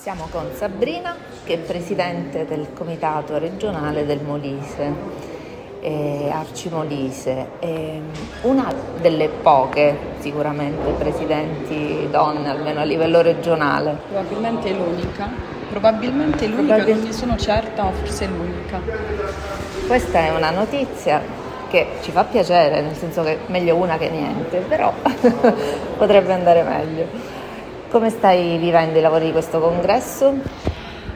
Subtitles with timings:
[0.00, 1.14] Siamo con Sabrina,
[1.44, 4.94] che è presidente del comitato regionale del Molise,
[5.80, 8.00] eh, Arci Molise, eh,
[8.40, 13.98] una delle poche sicuramente presidenti donne, almeno a livello regionale.
[14.08, 15.28] Probabilmente l'unica,
[15.68, 18.80] probabilmente l'unica, Probabil- non ne sono certa, ma forse l'unica.
[19.86, 21.20] Questa è una notizia
[21.68, 24.94] che ci fa piacere, nel senso che meglio una che niente, però
[25.98, 27.39] potrebbe andare meglio.
[27.90, 30.28] Come stai vivendo i lavori di questo congresso?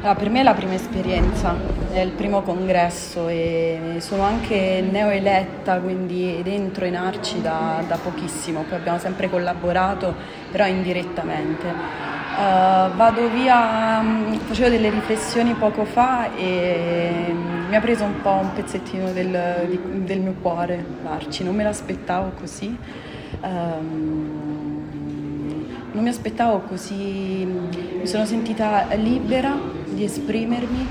[0.01, 1.55] Allora, per me è la prima esperienza,
[1.93, 8.65] è il primo congresso e sono anche neoeletta, quindi dentro in Arci da, da pochissimo,
[8.69, 10.17] poi abbiamo sempre collaborato,
[10.51, 11.65] però indirettamente.
[11.69, 17.33] Uh, vado via, mm, facevo delle riflessioni poco fa e
[17.69, 21.63] mi ha preso un po' un pezzettino del, di, del mio cuore l'Arci, non me
[21.63, 22.77] l'aspettavo così.
[23.43, 24.84] Um,
[25.95, 29.57] non mi aspettavo così, mi sono sentita libera
[29.89, 30.87] di esprimermi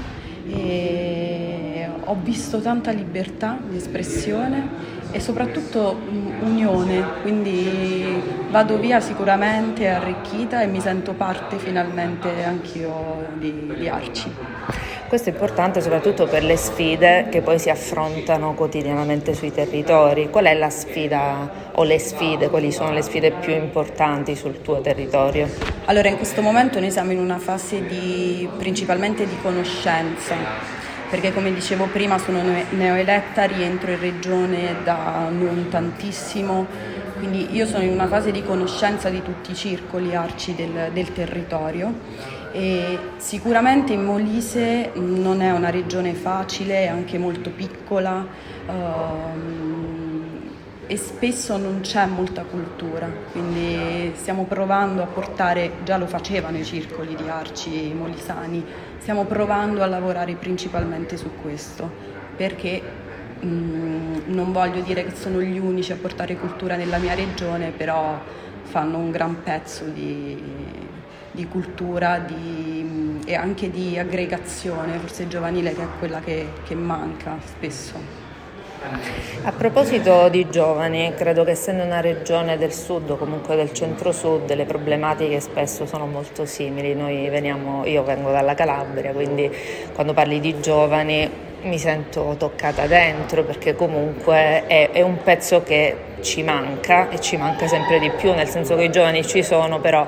[0.48, 5.96] e ho visto tanta libertà di espressione e soprattutto
[6.41, 14.32] unione, quindi vado via sicuramente arricchita e mi sento parte finalmente anch'io di, di Arci.
[15.13, 20.32] Questo è importante soprattutto per le sfide che poi si affrontano quotidianamente sui territori.
[20.32, 24.82] Qual è la sfida o le sfide, quali sono le sfide più importanti sul tuo
[24.82, 25.48] territorio?
[25.85, 30.32] Allora, in questo momento noi siamo in una fase di, principalmente di conoscenza,
[31.09, 36.65] perché come dicevo prima sono neoeletta, rientro in regione da non tantissimo,
[37.17, 41.13] quindi io sono in una fase di conoscenza di tutti i circoli arci del, del
[41.13, 41.93] territorio.
[42.51, 48.26] E sicuramente in Molise non è una regione facile, è anche molto piccola
[48.67, 50.02] um,
[50.87, 56.65] e spesso non c'è molta cultura, quindi stiamo provando a portare, già lo facevano i
[56.65, 58.63] circoli di arci molisani,
[58.99, 61.89] stiamo provando a lavorare principalmente su questo,
[62.35, 62.81] perché
[63.41, 68.19] um, non voglio dire che sono gli unici a portare cultura nella mia regione, però
[68.63, 70.81] fanno un gran pezzo di
[71.33, 77.38] di cultura di, e anche di aggregazione, forse giovanile, che è quella che, che manca
[77.43, 78.22] spesso.
[79.44, 84.53] A proposito di giovani, credo che essendo una regione del sud o comunque del centro-sud,
[84.53, 86.93] le problematiche spesso sono molto simili.
[87.29, 89.49] Veniamo, io vengo dalla Calabria, quindi
[89.93, 91.29] quando parli di giovani
[91.61, 97.38] mi sento toccata dentro perché comunque è, è un pezzo che ci manca e ci
[97.38, 100.05] manca sempre di più, nel senso che i giovani ci sono, però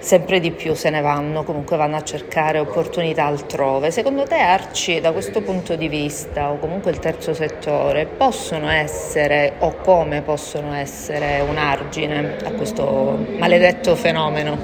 [0.00, 3.90] sempre di più se ne vanno, comunque vanno a cercare opportunità altrove.
[3.90, 9.54] Secondo te Arci da questo punto di vista o comunque il terzo settore possono essere
[9.58, 14.56] o come possono essere un argine a questo maledetto fenomeno?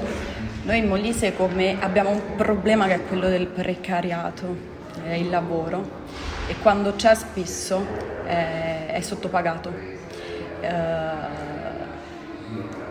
[0.63, 1.33] Noi in Molise
[1.79, 4.73] abbiamo un problema che è quello del precariato,
[5.07, 6.03] è il lavoro
[6.47, 7.85] e quando c'è spesso
[8.25, 9.71] è, è sottopagato.
[10.61, 11.54] Uh,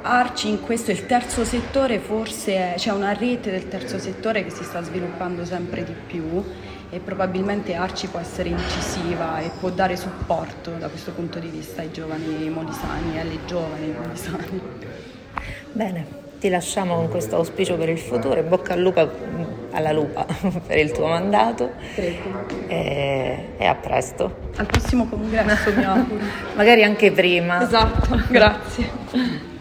[0.07, 4.63] Arci in questo, il terzo settore forse c'è una rete del terzo settore che si
[4.63, 6.45] sta sviluppando sempre di più
[6.91, 11.81] e probabilmente Arci può essere incisiva e può dare supporto da questo punto di vista
[11.81, 14.61] ai giovani molisani e alle giovani molisani.
[15.73, 16.07] Bene,
[16.39, 19.11] ti lasciamo con questo auspicio per il futuro e bocca al lupo
[19.71, 20.27] alla lupa
[20.67, 24.51] per il tuo mandato e, e, a presto.
[24.57, 26.21] Al prossimo congresso mi auguro.
[26.57, 27.63] Magari anche prima.
[27.63, 29.53] Esatto, grazie.